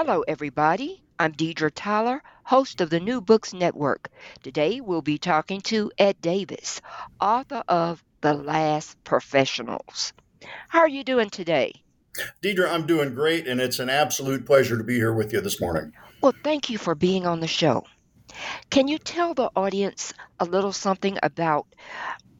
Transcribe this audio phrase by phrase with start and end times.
[0.00, 1.02] Hello, everybody.
[1.18, 4.08] I'm Deidre Tyler, host of the New Books Network.
[4.44, 6.80] Today we'll be talking to Ed Davis,
[7.20, 10.12] author of The Last Professionals.
[10.68, 11.82] How are you doing today?
[12.40, 15.60] Deidre, I'm doing great, and it's an absolute pleasure to be here with you this
[15.60, 15.92] morning.
[16.22, 17.82] Well, thank you for being on the show.
[18.70, 21.66] Can you tell the audience a little something about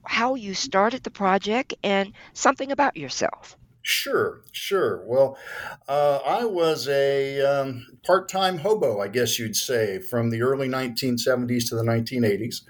[0.05, 3.58] how you started the project and something about yourself?
[3.89, 5.03] Sure, sure.
[5.06, 5.39] Well,
[5.89, 10.69] uh, I was a um, part time hobo, I guess you'd say, from the early
[10.69, 12.64] 1970s to the 1980s.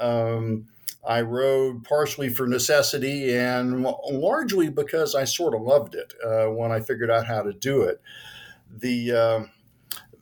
[0.00, 0.66] Um,
[1.06, 6.72] I rode partially for necessity and largely because I sort of loved it uh, when
[6.72, 8.02] I figured out how to do it.
[8.76, 9.44] The uh,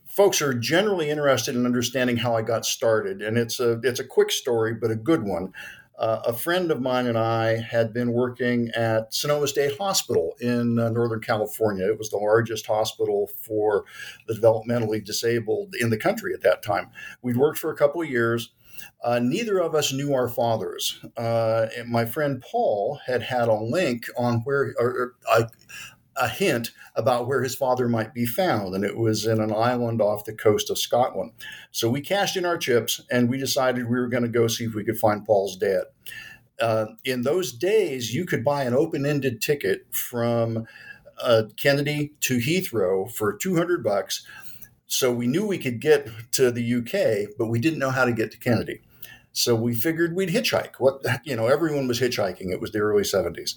[0.06, 4.04] folks are generally interested in understanding how I got started, and it's a it's a
[4.04, 5.52] quick story, but a good one.
[5.98, 10.78] Uh, a friend of mine and I had been working at Sonoma State Hospital in
[10.78, 11.86] uh, Northern California.
[11.86, 13.84] It was the largest hospital for
[14.26, 16.90] the developmentally disabled in the country at that time.
[17.20, 18.50] We'd worked for a couple of years.
[19.04, 20.98] Uh, neither of us knew our fathers.
[21.16, 25.48] Uh, my friend Paul had had a link on where, or, or
[26.16, 30.00] a hint about where his father might be found, and it was in an island
[30.00, 31.32] off the coast of Scotland.
[31.70, 34.64] So we cashed in our chips and we decided we were going to go see
[34.64, 35.84] if we could find Paul's dad.
[36.60, 40.66] Uh, in those days, you could buy an open ended ticket from
[41.22, 44.26] uh, Kennedy to Heathrow for 200 bucks.
[44.86, 48.12] So we knew we could get to the UK, but we didn't know how to
[48.12, 48.82] get to Kennedy.
[49.32, 50.74] So we figured we'd hitchhike.
[50.78, 52.52] What you know, everyone was hitchhiking.
[52.52, 53.54] It was the early 70s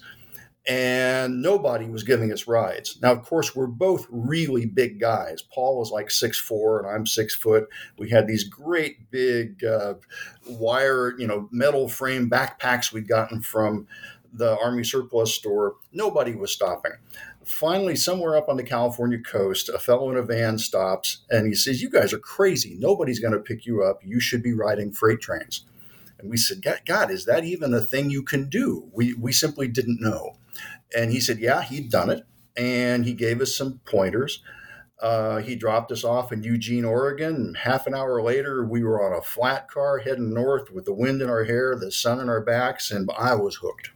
[0.68, 2.98] and nobody was giving us rides.
[3.00, 5.42] Now, of course, we're both really big guys.
[5.42, 7.68] Paul was like six four, and I'm six foot.
[7.98, 9.94] We had these great big uh,
[10.48, 13.86] wire, you know, metal frame backpacks we'd gotten from
[14.32, 15.76] the Army surplus store.
[15.92, 16.92] Nobody was stopping.
[17.44, 21.54] Finally, somewhere up on the California coast, a fellow in a van stops and he
[21.54, 22.76] says, You guys are crazy.
[22.78, 24.00] Nobody's going to pick you up.
[24.04, 25.64] You should be riding freight trains.
[26.18, 28.88] And we said, God, is that even a thing you can do?
[28.92, 30.36] We, we simply didn't know.
[30.94, 32.24] And he said, yeah, he'd done it.
[32.56, 34.42] And he gave us some pointers.
[35.00, 37.54] Uh, he dropped us off in Eugene, Oregon.
[37.54, 41.20] Half an hour later, we were on a flat car heading north with the wind
[41.20, 43.90] in our hair, the sun in our backs, and I was hooked.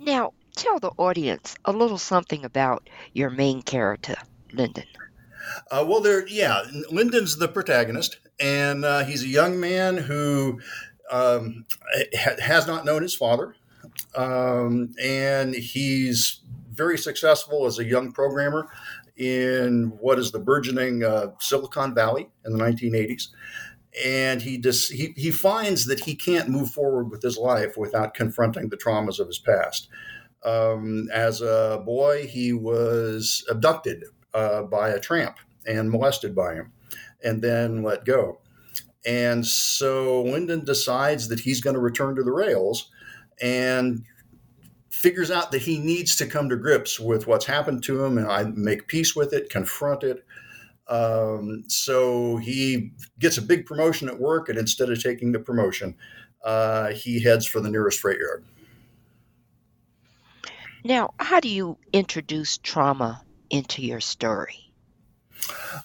[0.00, 4.16] Now, tell the audience a little something about your main character,
[4.52, 4.86] Lyndon.
[5.70, 10.60] Uh, well, there, yeah, Lyndon's the protagonist, and uh, he's a young man who
[11.12, 11.64] um,
[12.16, 13.54] ha- has not known his father
[14.14, 16.40] um, and he's
[16.70, 18.68] very successful as a young programmer
[19.16, 23.28] in what is the burgeoning uh, Silicon Valley in the 1980s.
[24.04, 28.14] And he, dis- he he finds that he can't move forward with his life without
[28.14, 29.88] confronting the traumas of his past.
[30.44, 36.72] Um, as a boy, he was abducted uh, by a tramp and molested by him,
[37.22, 38.40] and then let go.
[39.04, 42.90] And so Lyndon decides that he's going to return to the rails
[43.42, 44.04] and
[44.90, 48.28] figures out that he needs to come to grips with what's happened to him and
[48.28, 50.24] I make peace with it, confront it.
[50.88, 55.96] Um, so he gets a big promotion at work, and instead of taking the promotion,
[56.44, 58.44] uh, he heads for the nearest freight yard.
[60.84, 64.72] Now, how do you introduce trauma into your story?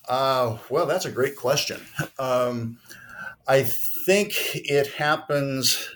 [0.09, 1.80] Uh, well, that's a great question.
[2.19, 2.80] Um,
[3.48, 5.95] I think it happens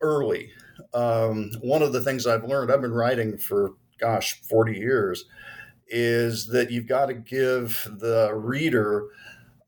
[0.00, 0.52] early.
[0.94, 5.24] Um, one of the things I've learned, I've been writing for, gosh, 40 years,
[5.88, 9.08] is that you've got to give the reader,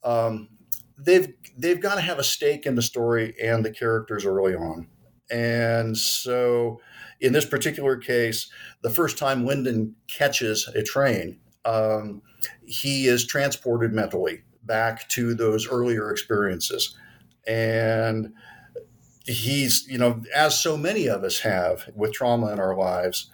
[0.04, 0.48] um,
[0.96, 4.86] they've, they've got to have a stake in the story and the characters early on.
[5.30, 6.80] And so
[7.20, 8.48] in this particular case,
[8.82, 12.22] the first time Lyndon catches a train, um,
[12.64, 16.96] he is transported mentally back to those earlier experiences.
[17.46, 18.32] And
[19.26, 23.30] he's, you know, as so many of us have with trauma in our lives,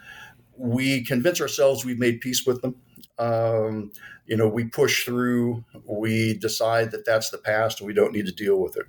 [0.56, 2.76] we convince ourselves we've made peace with them.
[3.18, 3.92] Um,
[4.26, 8.26] you know, we push through, we decide that that's the past and we don't need
[8.26, 8.86] to deal with it.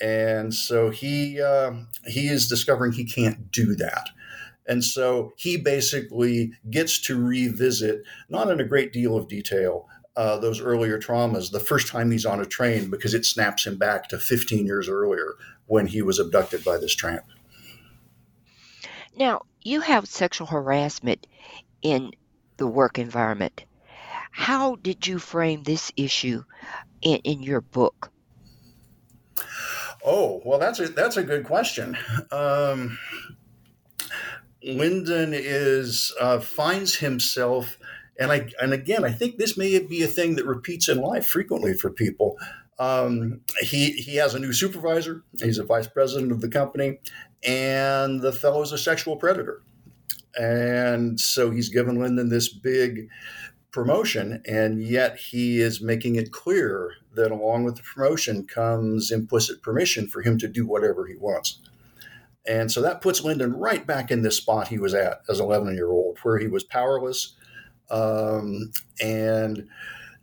[0.00, 1.72] And so he uh,
[2.06, 4.08] he is discovering he can't do that.
[4.66, 10.38] And so he basically gets to revisit, not in a great deal of detail, uh,
[10.38, 14.08] those earlier traumas the first time he's on a train because it snaps him back
[14.08, 15.34] to 15 years earlier
[15.72, 17.24] when he was abducted by this tramp.
[19.16, 21.26] Now, you have sexual harassment
[21.80, 22.10] in
[22.58, 23.64] the work environment.
[24.32, 26.44] How did you frame this issue
[27.00, 28.10] in, in your book?
[30.04, 31.96] Oh, well, that's a that's a good question.
[32.30, 32.98] Um,
[34.62, 37.78] Lyndon is uh, finds himself,
[38.20, 41.26] and I and again, I think this may be a thing that repeats in life
[41.26, 42.36] frequently for people.
[42.78, 45.22] Um, he he has a new supervisor.
[45.40, 46.98] He's a vice president of the company,
[47.44, 49.62] and the fellow is a sexual predator.
[50.38, 53.08] And so he's given Lyndon this big
[53.70, 59.62] promotion, and yet he is making it clear that along with the promotion comes implicit
[59.62, 61.58] permission for him to do whatever he wants.
[62.46, 65.74] And so that puts Lyndon right back in this spot he was at as 11
[65.74, 67.34] year old, where he was powerless.
[67.90, 69.68] Um, and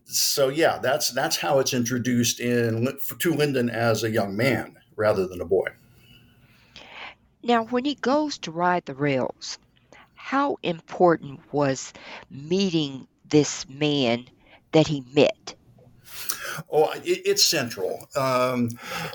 [0.10, 5.28] so, yeah, that's that's how it's introduced in to Lyndon as a young man rather
[5.28, 5.68] than a boy.
[7.44, 9.60] Now, when he goes to ride the rails,
[10.16, 11.94] how important was
[12.30, 14.28] meeting this man
[14.72, 15.56] that he met?
[16.72, 18.08] Oh, it, it's central.
[18.16, 18.70] Um,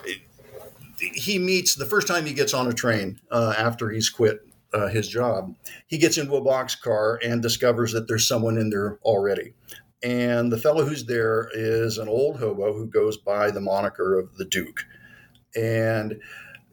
[0.04, 0.22] it,
[0.98, 4.40] he meets the first time he gets on a train uh, after he's quit
[4.72, 5.54] uh, his job.
[5.86, 9.54] He gets into a boxcar and discovers that there's someone in there already.
[10.04, 14.36] And the fellow who's there is an old hobo who goes by the moniker of
[14.36, 14.84] the Duke.
[15.56, 16.20] And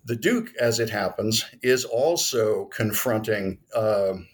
[0.04, 3.60] the Duke, as it happens, is also confronting.
[3.74, 4.28] Um,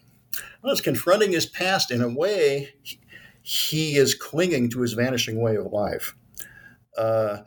[0.63, 2.73] well, it's confronting his past in a way.
[2.81, 2.99] He,
[3.44, 6.15] he is clinging to his vanishing way of life.
[6.97, 7.39] Uh,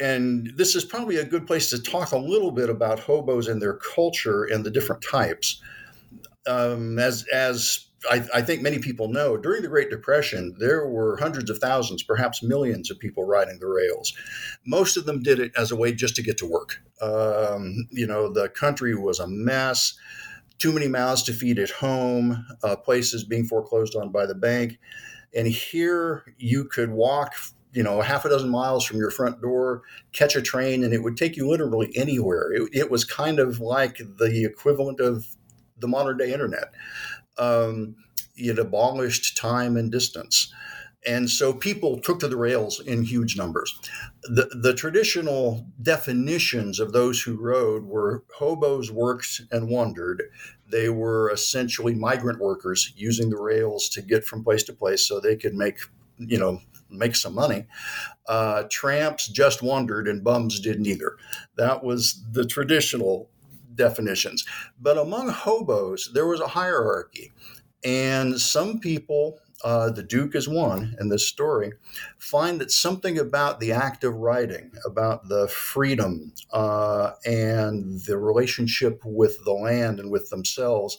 [0.00, 3.60] and this is probably a good place to talk a little bit about hobos and
[3.60, 5.60] their culture and the different types.
[6.46, 11.16] Um, as as I, I, think many people know, during the Great Depression, there were
[11.16, 14.12] hundreds of thousands, perhaps millions of people riding the rails.
[14.64, 16.80] Most of them did it as a way just to get to work.
[17.00, 19.98] Um, you know, the country was a mess,
[20.58, 24.78] too many mouths to feed at home, uh, places being foreclosed on by the bank.
[25.34, 27.34] And here you could walk
[27.72, 31.02] you know, half a dozen miles from your front door, catch a train, and it
[31.02, 32.50] would take you literally anywhere.
[32.52, 35.26] It, it was kind of like the equivalent of
[35.78, 36.72] the modern day internet.
[37.38, 37.96] Um,
[38.36, 40.52] it abolished time and distance.
[41.06, 43.78] And so people took to the rails in huge numbers.
[44.24, 50.24] The, the traditional definitions of those who rode were hobos worked and wandered.
[50.70, 55.20] They were essentially migrant workers using the rails to get from place to place so
[55.20, 55.78] they could make,
[56.18, 57.66] you know, make some money.
[58.26, 61.16] Uh, tramps just wandered and bums didn't either.
[61.56, 63.30] That was the traditional
[63.78, 64.44] definitions.
[64.78, 67.32] But among hobos, there was a hierarchy.
[67.84, 71.72] And some people, uh, the Duke is one in this story,
[72.18, 79.00] find that something about the act of writing, about the freedom uh, and the relationship
[79.04, 80.98] with the land and with themselves,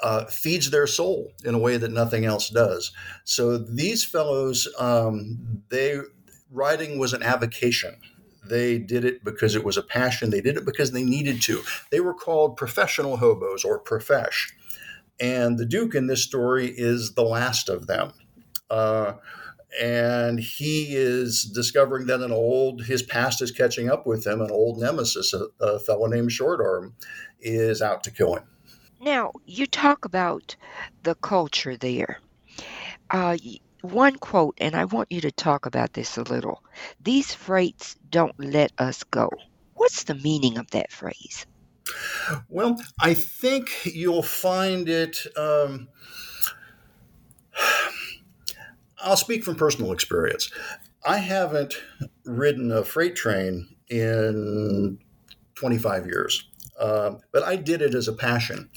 [0.00, 2.92] uh, feeds their soul in a way that nothing else does.
[3.24, 6.00] So these fellows, um, they
[6.50, 7.96] writing was an avocation.
[8.52, 10.28] They did it because it was a passion.
[10.28, 11.62] They did it because they needed to.
[11.90, 14.54] They were called professional hobos or profesh.
[15.18, 18.12] And the Duke in this story is the last of them.
[18.68, 19.14] Uh,
[19.80, 24.42] and he is discovering that an old his past is catching up with him.
[24.42, 26.94] An old nemesis, a, a fellow named Short Arm,
[27.40, 28.44] is out to kill him.
[29.00, 30.56] Now, you talk about
[31.04, 32.20] the culture there.
[33.10, 33.38] Uh,
[33.82, 36.62] one quote, and I want you to talk about this a little.
[37.00, 39.28] These freights don't let us go.
[39.74, 41.46] What's the meaning of that phrase?
[42.48, 45.18] Well, I think you'll find it.
[45.36, 45.88] Um,
[49.02, 50.50] I'll speak from personal experience.
[51.04, 51.74] I haven't
[52.24, 54.98] ridden a freight train in
[55.56, 56.48] 25 years,
[56.80, 58.70] uh, but I did it as a passion.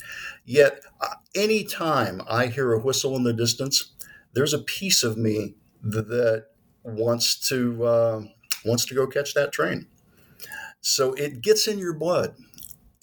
[0.43, 3.94] Yet, uh, anytime I hear a whistle in the distance,
[4.35, 6.45] there's a piece of me that, that
[6.83, 8.21] wants to uh,
[8.63, 9.87] wants to go catch that train.
[10.81, 12.35] So it gets in your blood.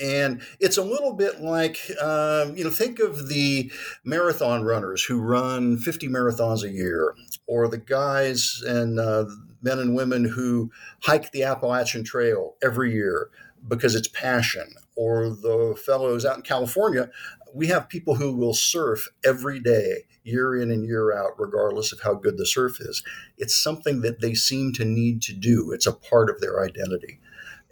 [0.00, 3.70] And it's a little bit like, um, you know, think of the
[4.04, 7.14] marathon runners who run 50 marathons a year,
[7.46, 9.26] or the guys and uh,
[9.62, 10.72] men and women who
[11.02, 13.30] hike the Appalachian Trail every year
[13.68, 17.08] because it's passion, or the fellows out in California.
[17.54, 22.00] We have people who will surf every day, year in and year out, regardless of
[22.00, 23.02] how good the surf is.
[23.36, 27.20] It's something that they seem to need to do, it's a part of their identity.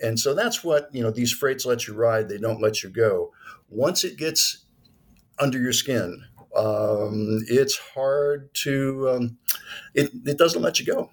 [0.03, 2.89] And so that's what, you know, these freights let you ride, they don't let you
[2.89, 3.33] go.
[3.69, 4.65] Once it gets
[5.39, 6.25] under your skin,
[6.57, 9.39] um, it's hard to, um,
[9.95, 11.11] it, it doesn't let you go.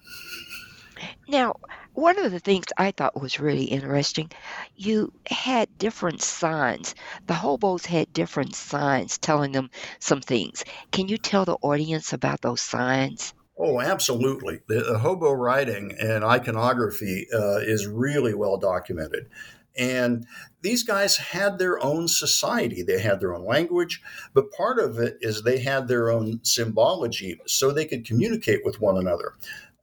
[1.28, 1.54] Now,
[1.94, 4.30] one of the things I thought was really interesting,
[4.76, 6.94] you had different signs.
[7.26, 10.64] The hobos had different signs telling them some things.
[10.92, 13.34] Can you tell the audience about those signs?
[13.58, 14.60] Oh, absolutely.
[14.68, 19.28] The, the hobo writing and iconography uh, is really well documented.
[19.76, 20.26] And
[20.62, 22.82] these guys had their own society.
[22.82, 24.02] They had their own language,
[24.34, 28.80] but part of it is they had their own symbology so they could communicate with
[28.80, 29.34] one another.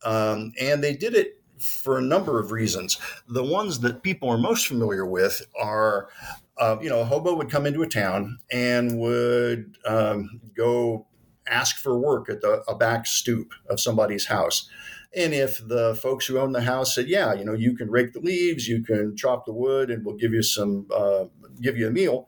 [0.05, 2.99] Um, and they did it for a number of reasons.
[3.27, 6.09] The ones that people are most familiar with are,
[6.57, 11.07] uh, you know, a hobo would come into a town and would um, go
[11.47, 14.69] ask for work at the a back stoop of somebody's house.
[15.15, 18.13] And if the folks who own the house said, "Yeah, you know, you can rake
[18.13, 21.25] the leaves, you can chop the wood, and we'll give you some, uh,
[21.61, 22.27] give you a meal,"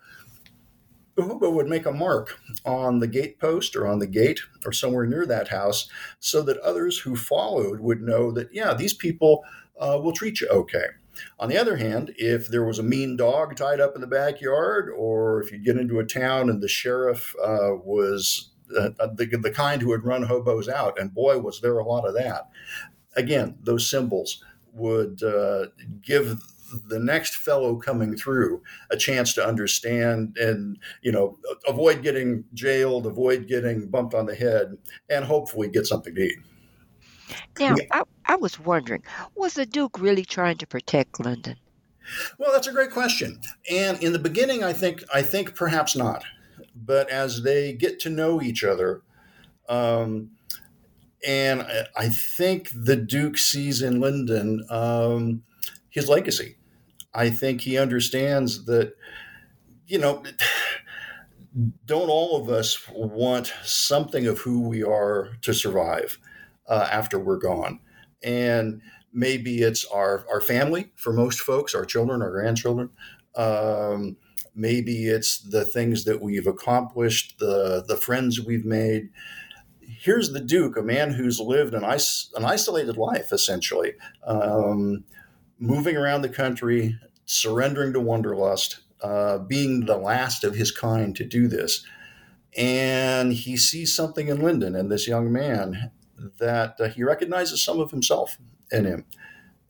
[1.24, 5.25] hobo would make a mark on the gatepost or on the gate or somewhere near
[5.25, 9.43] that house, so that others who followed would know that, yeah, these people
[9.79, 10.86] uh, will treat you okay.
[11.39, 14.89] On the other hand, if there was a mean dog tied up in the backyard,
[14.95, 19.51] or if you get into a town and the sheriff uh, was uh, the, the
[19.51, 22.50] kind who would run hobos out, and boy, was there a lot of that.
[23.15, 24.43] Again, those symbols
[24.74, 25.67] would uh,
[26.01, 26.39] give
[26.88, 33.05] the next fellow coming through a chance to understand and you know avoid getting jailed
[33.05, 34.77] avoid getting bumped on the head
[35.09, 36.38] and hopefully get something to eat.
[37.59, 37.86] Now yeah.
[37.91, 39.03] I, I was wondering
[39.36, 41.57] was the duke really trying to protect Lyndon?
[42.38, 43.39] Well that's a great question.
[43.69, 46.24] And in the beginning i think i think perhaps not.
[46.75, 49.01] But as they get to know each other,
[49.67, 50.29] um,
[51.25, 51.65] and
[51.97, 55.43] I think the Duke sees in Lyndon um,
[55.98, 56.56] his legacy.
[57.13, 58.94] I think he understands that,
[59.88, 60.24] you know,
[61.86, 66.20] don't all of us want something of who we are to survive
[66.68, 67.80] uh, after we're gone?
[68.22, 72.92] And maybe it's our, our family for most folks, our children, our grandchildren.
[73.36, 74.18] Um,
[74.54, 79.10] maybe it's the things that we've accomplished, the the friends we've made.
[79.82, 83.94] Here's the Duke, a man who's lived an, is- an isolated life, essentially,
[84.25, 85.04] um,
[85.60, 91.26] moving around the country, surrendering to wanderlust, uh, being the last of his kind to
[91.26, 91.86] do this.
[92.56, 95.92] And he sees something in Lyndon and this young man
[96.40, 98.38] that uh, he recognizes some of himself
[98.72, 99.06] in him.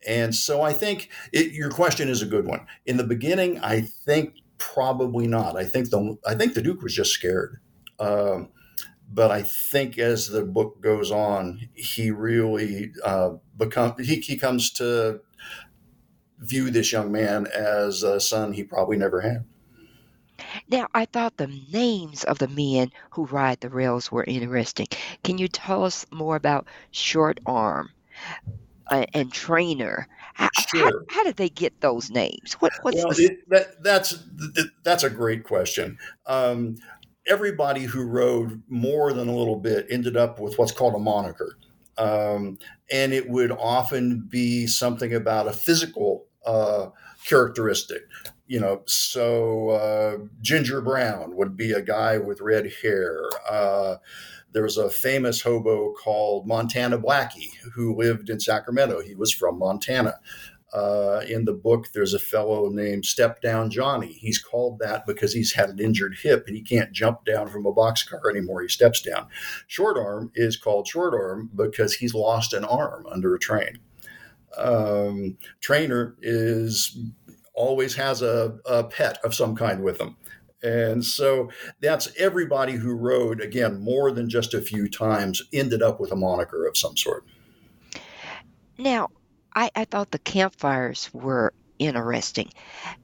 [0.08, 2.66] And so I think it, your question is a good one.
[2.86, 5.56] In the beginning, I think Probably not.
[5.56, 7.60] I think the I think the Duke was just scared.
[8.00, 8.50] Um,
[9.10, 14.72] but I think as the book goes on, he really uh, become he, he comes
[14.74, 15.22] to
[16.40, 19.46] view this young man as a son he probably never had.
[20.70, 24.88] Now, I thought the names of the men who ride the rails were interesting.
[25.24, 27.90] Can you tell us more about Short Arm
[28.92, 30.86] uh, and Trainer how, sure.
[30.86, 32.54] how, how, did they get those names?
[32.60, 34.24] What, what's well, it, that, that's
[34.84, 35.98] that's a great question.
[36.28, 36.76] Um,
[37.26, 41.58] everybody who rode more than a little bit ended up with what's called a moniker,
[41.98, 42.60] um,
[42.92, 46.90] and it would often be something about a physical uh,
[47.28, 48.04] characteristic.
[48.48, 53.22] You know, so uh, Ginger Brown would be a guy with red hair.
[53.48, 53.98] Uh,
[54.54, 59.02] there's a famous hobo called Montana Blackie who lived in Sacramento.
[59.02, 60.16] He was from Montana.
[60.74, 64.14] Uh, in the book, there's a fellow named Step Down Johnny.
[64.14, 67.66] He's called that because he's had an injured hip and he can't jump down from
[67.66, 68.62] a boxcar anymore.
[68.62, 69.28] He steps down.
[69.68, 73.80] Short Arm is called Short Arm because he's lost an arm under a train.
[74.58, 76.98] Um, trainer is
[77.54, 80.16] always has a, a pet of some kind with them.
[80.64, 86.00] And so that's everybody who rode, again, more than just a few times, ended up
[86.00, 87.26] with a moniker of some sort.
[88.78, 89.10] Now,
[89.56, 92.50] I, I thought the campfires were interesting.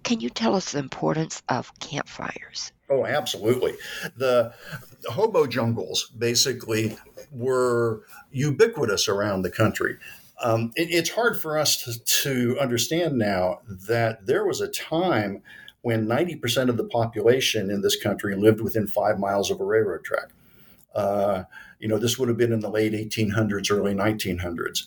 [0.03, 2.71] Can you tell us the importance of campfires?
[2.89, 3.73] Oh, absolutely.
[4.17, 4.53] The
[5.09, 6.97] hobo jungles basically
[7.31, 9.97] were ubiquitous around the country.
[10.43, 15.41] Um, it, it's hard for us to, to understand now that there was a time
[15.81, 20.03] when 90% of the population in this country lived within five miles of a railroad
[20.03, 20.29] track.
[20.93, 21.43] Uh,
[21.79, 24.85] you know, this would have been in the late 1800s, early 1900s.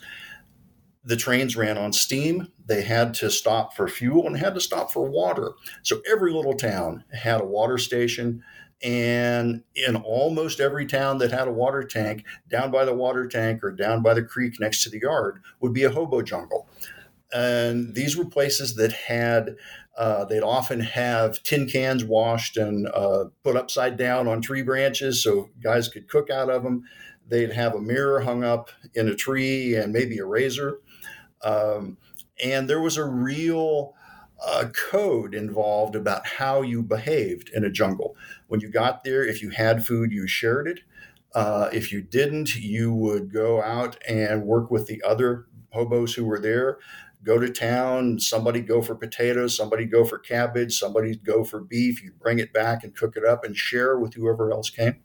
[1.05, 2.49] The trains ran on steam.
[2.65, 5.53] They had to stop for fuel and had to stop for water.
[5.83, 8.43] So every little town had a water station.
[8.83, 13.65] And in almost every town that had a water tank, down by the water tank
[13.65, 16.69] or down by the creek next to the yard would be a hobo jungle.
[17.33, 19.57] And these were places that had
[19.97, 25.23] uh, they'd often have tin cans washed and uh, put upside down on tree branches
[25.23, 26.83] so guys could cook out of them.
[27.29, 30.81] They'd have a mirror hung up in a tree and maybe a razor.
[31.43, 31.97] Um,
[32.43, 33.95] and there was a real
[34.45, 38.17] uh, code involved about how you behaved in a jungle.
[38.49, 40.81] When you got there, if you had food, you shared it.
[41.35, 46.25] Uh, if you didn't, you would go out and work with the other hobos who
[46.25, 46.79] were there
[47.27, 52.03] go to town, somebody go for potatoes, somebody go for cabbage, somebody go for beef.
[52.03, 55.03] You bring it back and cook it up and share with whoever else came.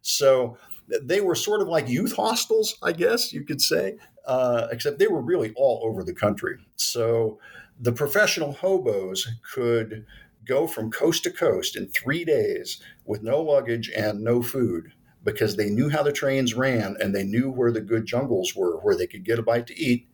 [0.00, 0.56] So
[1.02, 3.96] they were sort of like youth hostels, I guess you could say,
[4.28, 6.58] uh, except they were really all over the country.
[6.76, 7.40] So
[7.80, 10.04] the professional hobos could
[10.44, 14.92] go from coast to coast in three days with no luggage and no food
[15.24, 18.76] because they knew how the trains ran and they knew where the good jungles were,
[18.78, 20.06] where they could get a bite to eat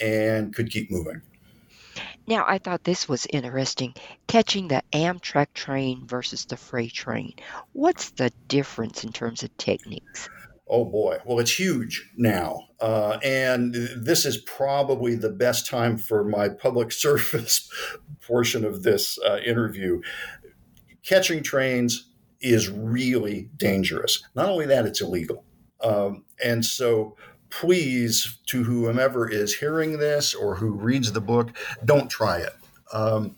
[0.00, 1.20] and could keep moving.
[2.26, 3.94] Now, I thought this was interesting
[4.26, 7.34] catching the Amtrak train versus the freight train.
[7.72, 10.28] What's the difference in terms of techniques?
[10.68, 11.18] Oh boy.
[11.24, 12.68] Well, it's huge now.
[12.80, 17.70] Uh, and this is probably the best time for my public service
[18.20, 20.02] portion of this uh, interview.
[21.02, 24.22] Catching trains is really dangerous.
[24.34, 25.44] Not only that, it's illegal.
[25.82, 27.16] Um, and so
[27.50, 32.52] please, to whomever is hearing this or who reads the book, don't try it.
[32.92, 33.36] Um,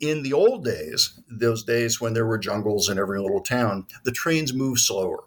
[0.00, 4.12] in the old days, those days when there were jungles in every little town, the
[4.12, 5.24] trains moved slower.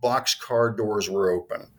[0.00, 1.70] Box car doors were open.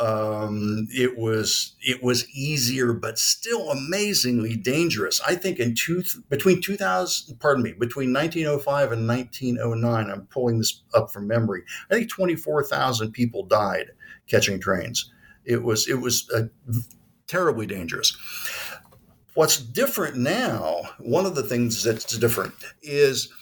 [0.00, 5.20] Um, it was it was easier, but still amazingly dangerous.
[5.26, 10.82] I think in two between 2000, pardon me, between 1905 and 1909, I'm pulling this
[10.94, 11.64] up from memory.
[11.90, 13.90] I think 24,000 people died
[14.28, 15.10] catching trains.
[15.44, 16.44] It was it was uh,
[17.26, 18.16] terribly dangerous.
[19.34, 20.82] What's different now?
[20.98, 23.32] One of the things that's different is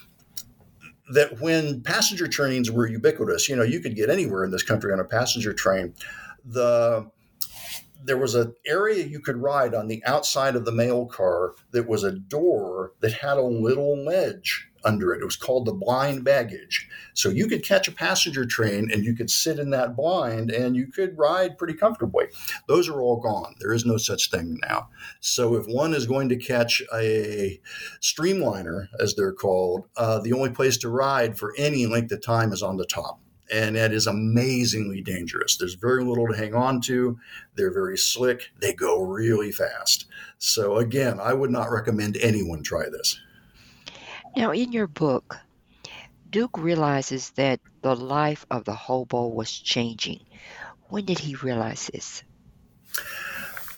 [1.10, 4.92] that when passenger trains were ubiquitous, you know, you could get anywhere in this country
[4.92, 5.94] on a passenger train.
[6.44, 7.10] The
[8.06, 11.88] there was an area you could ride on the outside of the mail car that
[11.88, 15.20] was a door that had a little ledge under it.
[15.20, 16.88] It was called the blind baggage.
[17.12, 20.76] So you could catch a passenger train and you could sit in that blind and
[20.76, 22.26] you could ride pretty comfortably.
[22.68, 23.56] Those are all gone.
[23.58, 24.88] There is no such thing now.
[25.20, 27.60] So if one is going to catch a
[28.00, 32.52] streamliner, as they're called, uh, the only place to ride for any length of time
[32.52, 33.20] is on the top
[33.52, 35.56] and that is amazingly dangerous.
[35.56, 37.18] There's very little to hang on to.
[37.54, 38.50] They're very slick.
[38.60, 40.06] They go really fast.
[40.38, 43.18] So again, I would not recommend anyone try this.
[44.36, 45.38] Now, in your book,
[46.30, 50.20] Duke realizes that the life of the hobo was changing.
[50.88, 52.22] When did he realize this?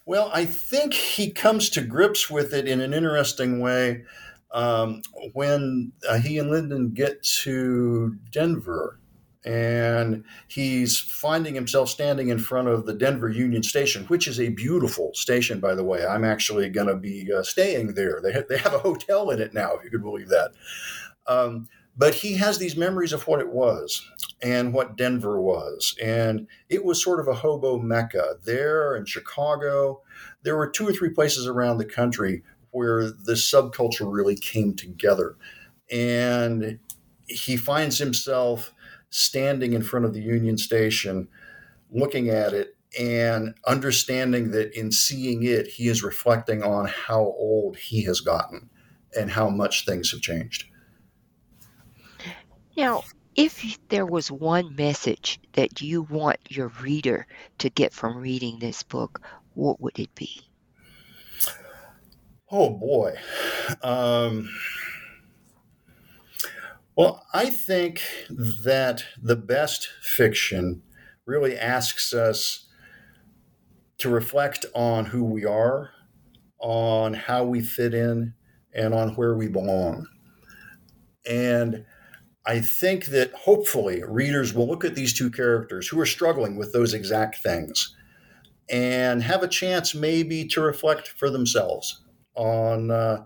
[0.04, 4.04] Well, I think he comes to grips with it in an interesting way
[4.52, 5.02] um,
[5.34, 8.98] when uh, he and Lyndon get to Denver
[9.48, 14.50] and he's finding himself standing in front of the Denver Union Station, which is a
[14.50, 16.04] beautiful station, by the way.
[16.04, 18.20] I'm actually going to be uh, staying there.
[18.22, 20.52] They have, they have a hotel in it now, if you could believe that.
[21.26, 24.06] Um, but he has these memories of what it was
[24.42, 25.96] and what Denver was.
[26.02, 28.34] And it was sort of a hobo mecca.
[28.44, 30.02] There in Chicago,
[30.42, 35.36] there were two or three places around the country where the subculture really came together.
[35.90, 36.80] And
[37.26, 38.74] he finds himself
[39.10, 41.28] standing in front of the Union Station,
[41.90, 47.76] looking at it and understanding that in seeing it, he is reflecting on how old
[47.76, 48.70] he has gotten
[49.16, 50.64] and how much things have changed.
[52.76, 53.02] Now,
[53.34, 57.26] if there was one message that you want your reader
[57.58, 59.20] to get from reading this book,
[59.54, 60.40] what would it be?
[62.50, 63.14] Oh boy.
[63.82, 64.48] Um,
[66.98, 68.02] well, I think
[68.64, 70.82] that the best fiction
[71.26, 72.66] really asks us
[73.98, 75.90] to reflect on who we are,
[76.58, 78.34] on how we fit in,
[78.74, 80.08] and on where we belong.
[81.24, 81.84] And
[82.44, 86.72] I think that hopefully readers will look at these two characters who are struggling with
[86.72, 87.94] those exact things
[88.68, 92.02] and have a chance maybe to reflect for themselves
[92.34, 93.24] on, uh,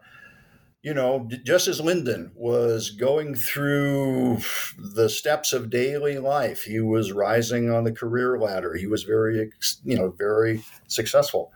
[0.83, 4.39] you know, just as Lyndon was going through
[4.77, 8.75] the steps of daily life, he was rising on the career ladder.
[8.75, 9.53] He was very,
[9.85, 11.53] you know, very successful.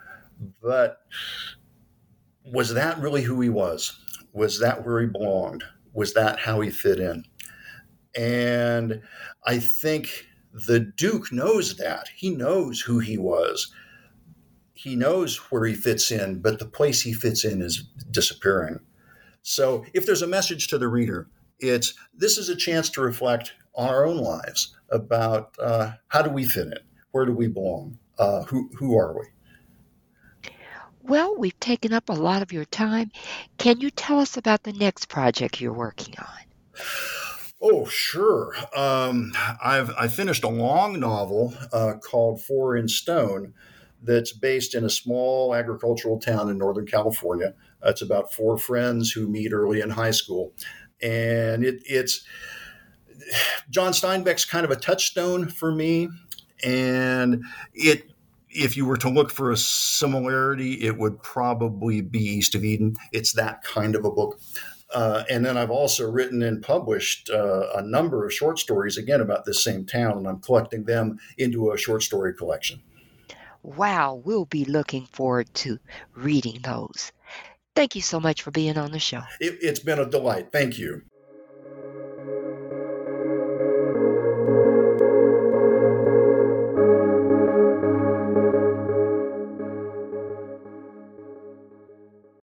[0.62, 1.00] But
[2.44, 3.98] was that really who he was?
[4.32, 5.64] Was that where he belonged?
[5.92, 7.24] Was that how he fit in?
[8.16, 9.02] And
[9.44, 12.08] I think the Duke knows that.
[12.14, 13.72] He knows who he was.
[14.74, 18.78] He knows where he fits in, but the place he fits in is disappearing.
[19.48, 21.28] So if there's a message to the reader,
[21.60, 26.30] it's this is a chance to reflect on our own lives about uh, how do
[26.30, 26.78] we fit in?
[27.12, 27.96] Where do we belong?
[28.18, 30.50] Uh, who, who are we?
[31.00, 33.12] Well, we've taken up a lot of your time.
[33.56, 36.82] Can you tell us about the next project you're working on?
[37.62, 38.52] Oh, sure.
[38.74, 39.32] Um,
[39.62, 43.54] I've I finished a long novel uh, called Four in Stone
[44.02, 47.54] that's based in a small agricultural town in Northern California.
[47.86, 50.52] It's about four friends who meet early in high school,
[51.02, 52.24] and it, it's
[53.70, 56.08] John Steinbeck's kind of a touchstone for me,
[56.64, 57.44] and
[57.74, 58.10] it
[58.56, 62.96] if you were to look for a similarity, it would probably be East of Eden.
[63.12, 64.40] It's that kind of a book.
[64.94, 69.20] Uh, and then I've also written and published uh, a number of short stories, again,
[69.20, 72.80] about this same town, and I'm collecting them into a short story collection.
[73.62, 75.78] Wow, we'll be looking forward to
[76.14, 77.10] reading those.
[77.76, 79.22] Thank you so much for being on the show.
[79.38, 80.50] It, it's been a delight.
[80.50, 81.02] Thank you.